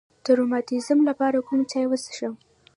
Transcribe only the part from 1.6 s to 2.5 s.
چای وڅښم؟